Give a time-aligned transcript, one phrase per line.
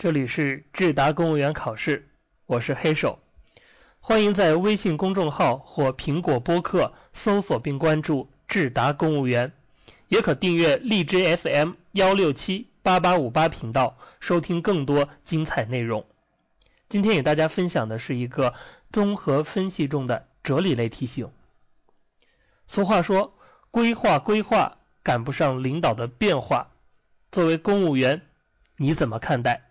[0.00, 2.08] 这里是智达公务员考试，
[2.46, 3.18] 我是黑手，
[3.98, 9.52] 欢迎在微信公众号或苹果播客搜索并关注智达公务员，
[10.08, 16.06] 也可订阅荔枝 FM 幺六七八八五八频道，收听更多精彩内容。
[16.88, 18.54] 今天与大家分享的是一个
[18.90, 21.30] 综合分析中的哲理类题型。
[22.66, 23.34] 俗话说，
[23.70, 26.70] 规划规划赶不上领导的变化。
[27.30, 28.22] 作为公务员，
[28.78, 29.66] 你怎么看待？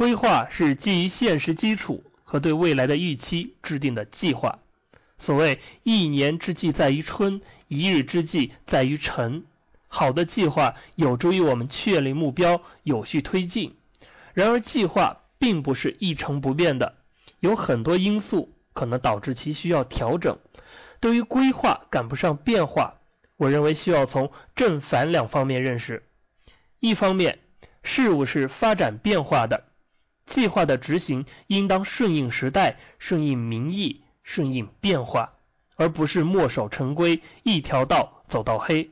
[0.00, 4.60] 规划是基于现实基础和对未来的预期制定的计划。
[5.18, 9.44] 所谓一年之计在于春，一日之计在于晨。
[9.88, 13.76] 好的计划有助于我们确立目标，有序推进。
[14.32, 16.94] 然而，计划并不是一成不变的，
[17.38, 20.38] 有很多因素可能导致其需要调整。
[21.00, 22.94] 对于规划赶不上变化，
[23.36, 26.04] 我认为需要从正反两方面认识。
[26.78, 27.40] 一方面，
[27.82, 29.64] 事物是发展变化的，
[30.30, 35.32] 计划的执行应当顺应时代、顺应民意、顺应变化，
[35.74, 38.90] 而不是墨守成规、一条道走到黑。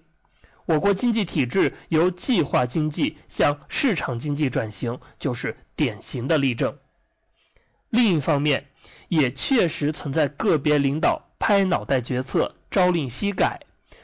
[0.66, 6.76] 我国经济体制由计划经济向市场经济转型，就是典型的例证。
[7.88, 8.66] 另一方面，
[9.06, 11.24] 也确实存在个别领导。
[11.38, 13.60] 拍脑袋决策、朝令夕改，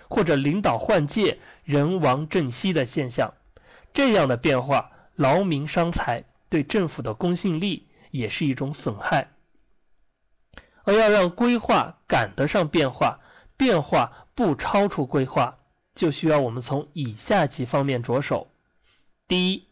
[0.08, 3.34] 或者领导换届、人亡政息的现象，
[3.92, 6.22] 这样的变化劳民伤财，
[6.54, 9.32] 对政府的公信力也是一种损害。
[10.84, 13.18] 而要让规划赶得上变化，
[13.56, 15.58] 变化不超出规划，
[15.96, 18.52] 就需要我们从以下几方面着手：
[19.26, 19.66] 第一，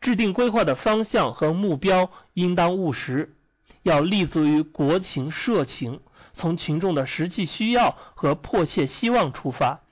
[0.00, 3.36] 制定规划的方向和目标应当务实，
[3.84, 6.00] 要立足于国情社情。
[6.32, 9.82] 从群众的实际需要和迫切希望出发，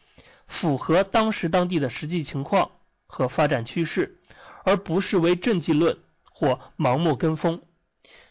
[0.48, 2.72] 符合当时当地的实际情况
[3.06, 4.19] 和发展趋势，
[4.64, 5.98] 而不是为政绩论
[6.30, 7.62] 或盲目跟风。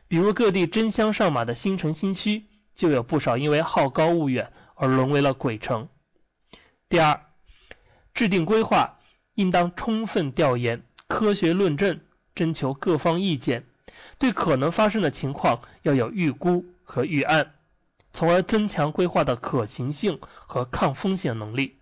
[0.07, 5.87] 比如各地争相上马的新城新区，就有不少因为好高骛远而沦为了鬼城。
[6.87, 7.21] 第二，
[8.13, 8.99] 制定规划
[9.35, 11.99] 应当充分调研、科学论证，
[12.33, 13.65] 征求各方意见，
[14.17, 17.53] 对可能发生的情况要有预估和预案。
[18.11, 21.77] 从而增强规划的可行性和抗风险能力。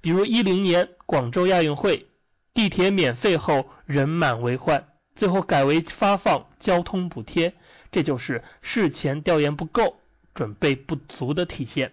[0.00, 2.06] 比如一零年广州亚运会，
[2.54, 7.54] 地铁免费后人满为患，最后改为发放交通补贴，
[7.90, 9.98] 这就是事前调研不够、
[10.34, 11.92] 准备不足的体现。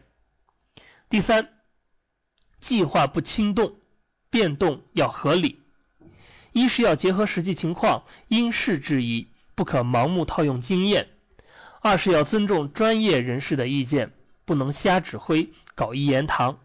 [1.09, 1.49] 第三，
[2.59, 3.75] 计划不轻动，
[4.29, 5.59] 变动要合理。
[6.51, 11.09] 一是要结合实际情况，因事制宜，不可盲目套用经验。
[11.81, 14.11] 二是要尊重专业人士的意见，
[14.43, 16.59] 不能瞎指挥、搞一言堂。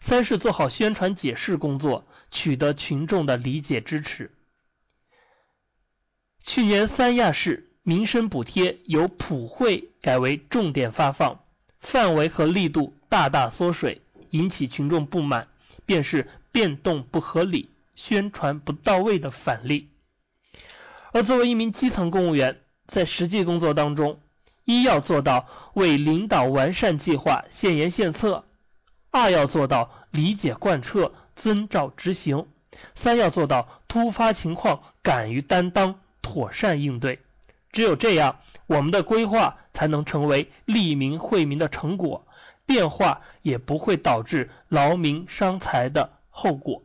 [0.00, 4.30] 三是做好宣传解释工作，取得群众的理解支持。
[6.42, 11.44] 去年三亚市民生补贴由普惠改为重点发放，
[11.80, 15.48] 范围和力度大大缩水，引起群众不满，
[15.86, 19.88] 便是变动不合理、宣传不到位的反例。
[21.12, 24.20] 而作为一名基层公务员，在实际工作当中，
[24.64, 28.44] 一要做到为领导完善计划献言献策，
[29.10, 32.46] 二要做到理解贯彻遵照执行，
[32.94, 37.20] 三要做到突发情况敢于担当妥善应对。
[37.72, 42.26] 只有这样，我们的规划才能成为利民惠民的成果，
[42.66, 46.82] 变化也不会导致劳民伤财的后果。